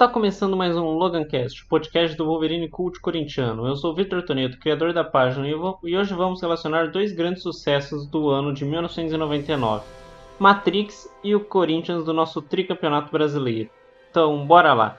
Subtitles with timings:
[0.00, 3.66] Está começando mais um Logancast, podcast do Wolverine Cult corintiano.
[3.66, 8.06] Eu sou Vitor Toneto, criador da página, e, e hoje vamos relacionar dois grandes sucessos
[8.06, 9.84] do ano de 1999:
[10.38, 13.68] Matrix e o Corinthians do nosso tricampeonato brasileiro.
[14.10, 14.96] Então, bora lá!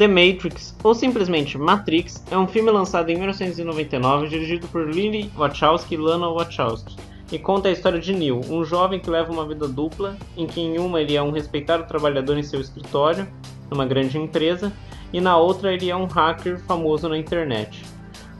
[0.00, 5.94] The Matrix, ou simplesmente Matrix, é um filme lançado em 1999 dirigido por Lily Wachowski
[5.94, 6.96] e Lana Wachowski,
[7.30, 10.58] e conta a história de Neil, um jovem que leva uma vida dupla, em que
[10.58, 13.28] em uma ele é um respeitado trabalhador em seu escritório,
[13.70, 14.72] numa grande empresa,
[15.12, 17.84] e na outra ele é um hacker famoso na internet.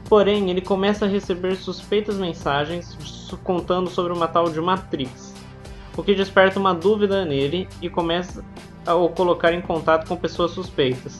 [0.09, 2.97] Porém, ele começa a receber suspeitas mensagens
[3.43, 5.31] contando sobre uma tal de Matrix,
[5.95, 8.43] o que desperta uma dúvida nele e começa
[8.83, 11.19] a o colocar em contato com pessoas suspeitas.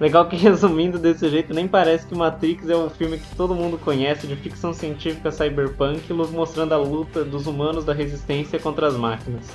[0.00, 3.78] Legal que resumindo desse jeito, nem parece que Matrix é um filme que todo mundo
[3.78, 9.46] conhece de ficção científica cyberpunk, mostrando a luta dos humanos da resistência contra as máquinas.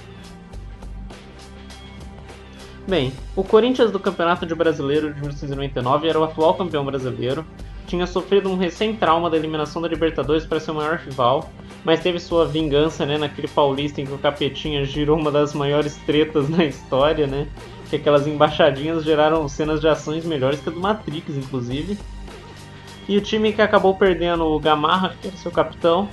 [2.85, 7.45] Bem, o Corinthians do Campeonato de Brasileiro de 1999 era o atual campeão brasileiro,
[7.87, 11.49] tinha sofrido um recém-trauma da eliminação da Libertadores para seu maior rival,
[11.83, 15.95] mas teve sua vingança né, naquele paulista em que o Capetinha girou uma das maiores
[16.05, 17.47] tretas na história, né?
[17.89, 21.97] Que aquelas embaixadinhas geraram cenas de ações melhores que a do Matrix, inclusive.
[23.07, 26.07] E o time que acabou perdendo o Gamarra, que era seu capitão,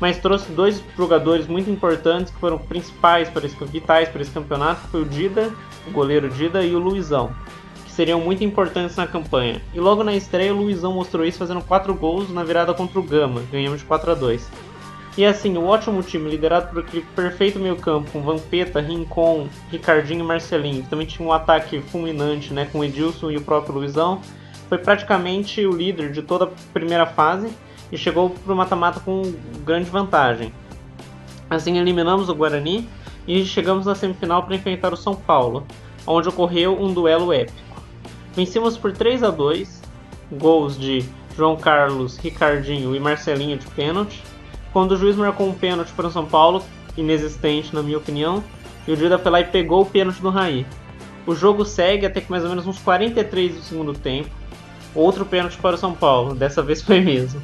[0.00, 4.82] mas trouxe dois jogadores muito importantes que foram principais para esse, vitais para esse campeonato,
[4.82, 5.52] que foi o Dida,
[5.86, 7.32] o goleiro Dida e o Luizão,
[7.84, 9.60] que seriam muito importantes na campanha.
[9.74, 13.02] E logo na estreia o Luizão mostrou isso fazendo 4 gols na virada contra o
[13.02, 14.65] Gama, ganhamos de 4 a 2.
[15.16, 20.20] E assim, o ótimo time, liderado por aquele perfeito meio campo, com Vampeta, Rincon, Ricardinho
[20.20, 24.20] e Marcelinho, que também tinha um ataque fulminante né, com Edilson e o próprio Luizão,
[24.68, 27.48] foi praticamente o líder de toda a primeira fase
[27.90, 29.22] e chegou para o mata-mata com
[29.64, 30.52] grande vantagem.
[31.48, 32.86] Assim, eliminamos o Guarani
[33.26, 35.66] e chegamos na semifinal para enfrentar o São Paulo,
[36.06, 37.82] onde ocorreu um duelo épico.
[38.34, 39.82] Vencemos por 3 a 2,
[40.32, 41.04] gols de
[41.34, 44.22] João Carlos, Ricardinho e Marcelinho de pênalti,
[44.76, 46.62] quando o juiz marcou um pênalti para o São Paulo,
[46.98, 48.44] inexistente na minha opinião,
[48.86, 50.66] e o Dida foi lá e pegou o pênalti do Raí.
[51.26, 54.28] O jogo segue até que mais ou menos uns 43 do segundo tempo.
[54.94, 57.42] Outro pênalti para o São Paulo, dessa vez foi mesmo.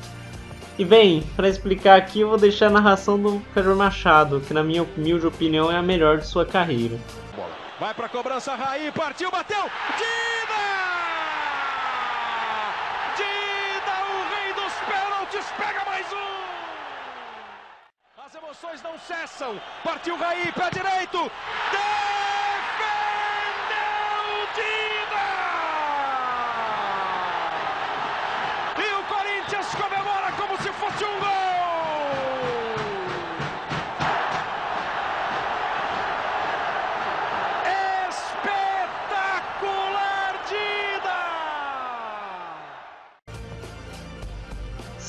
[0.79, 4.63] E bem, para explicar aqui, eu vou deixar a narração do Pedro Machado, que na
[4.63, 6.99] minha humilde opinião é a melhor de sua carreira.
[7.81, 10.63] Vai para cobrança, Raí, partiu, bateu, Dida!
[13.17, 16.62] Dida, o rei dos pênaltis, pega mais um!
[18.63, 19.61] As emoções não cessam.
[19.83, 21.31] Partiu Raí, pé direito.
[21.73, 21.89] Defendeu
[24.55, 25.27] Dida!
[28.79, 29.92] E o Corinthians comemora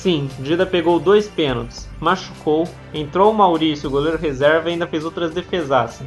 [0.03, 5.31] Sim, Dida pegou dois pênaltis, machucou, entrou o Maurício, goleiro reserva, e ainda fez outras
[5.31, 6.05] defesaças.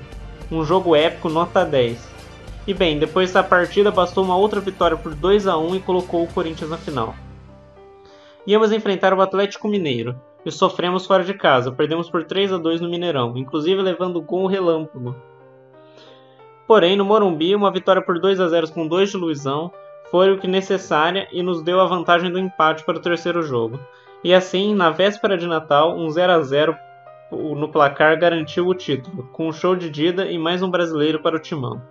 [0.52, 2.06] Um jogo épico, nota 10.
[2.66, 6.22] E bem, depois da partida bastou uma outra vitória por 2 a 1 e colocou
[6.22, 7.14] o Corinthians na final.
[8.46, 10.14] Íamos enfrentar o Atlético Mineiro
[10.44, 14.46] e sofremos fora de casa, perdemos por 3 a 2 no Mineirão, inclusive levando gol
[14.46, 15.16] relâmpago.
[16.66, 19.72] Porém, no Morumbi, uma vitória por 2 a 0 com dois de Luizão
[20.10, 23.78] foi o que necessária e nos deu a vantagem do empate para o terceiro jogo.
[24.22, 26.76] E assim, na véspera de Natal, um 0 a 0
[27.30, 31.36] no placar garantiu o título, com um show de Dida e mais um brasileiro para
[31.36, 31.82] o timão.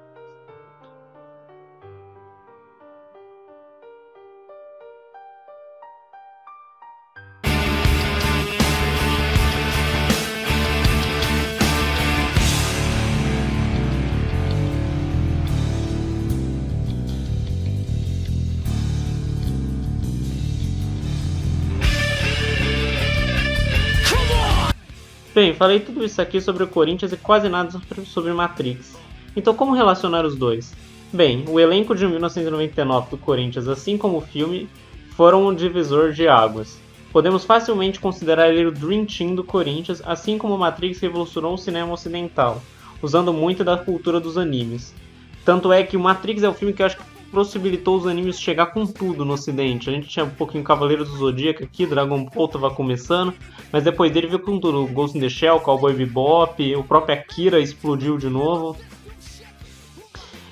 [25.36, 27.70] Bem, falei tudo isso aqui sobre o Corinthians e quase nada
[28.06, 28.98] sobre Matrix.
[29.36, 30.74] Então, como relacionar os dois?
[31.12, 34.70] Bem, o elenco de 1999 do Corinthians, assim como o filme,
[35.10, 36.80] foram um divisor de águas.
[37.12, 41.92] Podemos facilmente considerar ele o Dream Team do Corinthians, assim como Matrix revolucionou o cinema
[41.92, 42.62] ocidental,
[43.02, 44.96] usando muito da cultura dos animes.
[45.44, 47.04] Tanto é que o Matrix é o filme que eu acho que
[47.36, 49.90] possibilitou os animes chegar com tudo no ocidente.
[49.90, 53.34] A gente tinha um pouquinho Cavaleiros do Zodíaco aqui, Dragon Ball tava começando,
[53.74, 54.88] mas depois dele veio com tudo.
[54.88, 58.78] Ghost in the Shell, Cowboy Bebop, o próprio Akira explodiu de novo.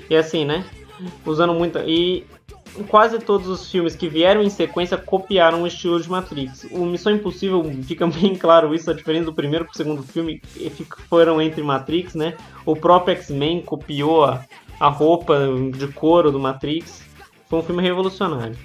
[0.10, 0.66] E assim, né?
[1.26, 1.80] Usando muito.
[1.80, 2.26] E
[2.90, 6.68] quase todos os filmes que vieram em sequência copiaram o estilo de Matrix.
[6.70, 10.42] O Missão Impossível fica bem claro isso, a diferença do primeiro pro segundo filme
[11.08, 12.36] foram entre Matrix, né?
[12.66, 14.46] O próprio X-Men copiou a,
[14.84, 15.40] a roupa
[15.74, 17.02] de couro do Matrix.
[17.48, 18.58] Foi um filme revolucionário.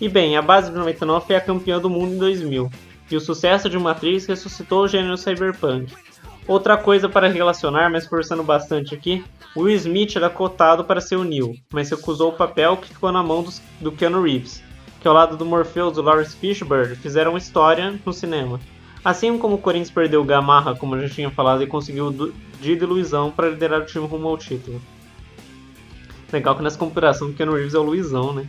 [0.00, 2.70] E bem, a base de 99 foi a campeã do mundo em 2000,
[3.10, 5.92] e o sucesso de Matrix ressuscitou o gênero cyberpunk.
[6.46, 9.24] Outra coisa para relacionar, mas forçando bastante aqui,
[9.56, 13.20] Will Smith era cotado para ser o Neo, mas recusou o papel que ficou na
[13.22, 14.62] mão dos, do Keanu Reeves,
[15.00, 18.60] que ao lado do Morpheus do Lawrence Fishburne fizeram história no cinema.
[19.04, 22.32] Assim como o Corinthians perdeu o Gamarra, como eu já tinha falado, e conseguiu o
[22.60, 24.80] Didi Luizão para liderar o time rumo ao título.
[26.32, 28.46] Legal que nessa comparação o Keanu Reeves é o Luizão, né?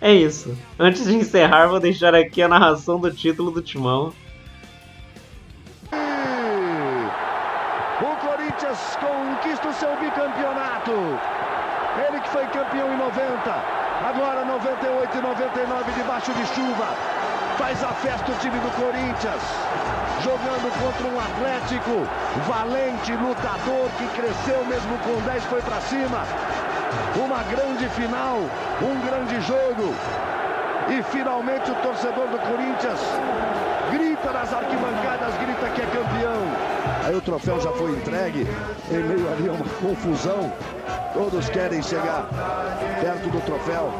[0.00, 0.56] É isso.
[0.78, 4.12] Antes de encerrar, vou deixar aqui a narração do título do Timão.
[8.00, 10.92] O Corinthians conquista o seu bicampeonato.
[12.08, 13.50] Ele que foi campeão em 90,
[14.04, 16.86] agora 98 e 99 debaixo de chuva.
[17.56, 19.42] Faz a festa o time do Corinthians,
[20.26, 22.04] jogando contra um Atlético
[22.48, 26.24] valente, lutador, que cresceu mesmo com 10, foi para cima.
[27.14, 28.38] Uma grande final,
[28.82, 29.94] um grande jogo.
[30.88, 33.00] E finalmente o torcedor do Corinthians
[33.92, 36.42] grita nas arquibancadas, grita que é campeão.
[37.04, 38.46] Aí o troféu já foi entregue,
[38.90, 40.52] em meio ali a uma confusão.
[41.14, 42.26] Todos querem chegar
[43.00, 43.92] perto do troféu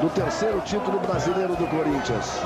[0.00, 2.40] do terceiro título brasileiro do Corinthians.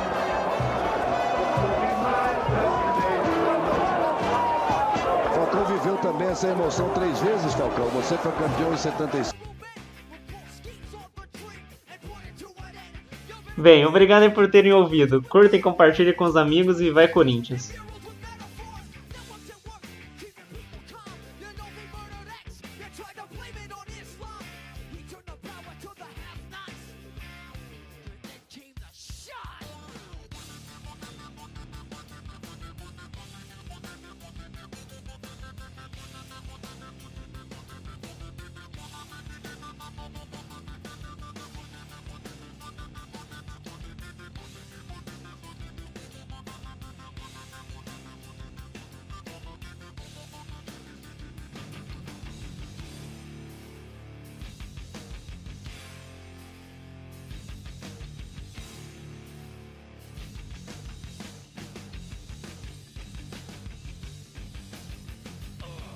[6.10, 7.86] Também essa emoção três vezes, Falcão.
[7.90, 9.38] Você foi campeão em 75.
[13.56, 15.22] Bem, obrigado por terem ouvido.
[15.22, 17.72] Curta e compartilhe com os amigos e vai Corinthians!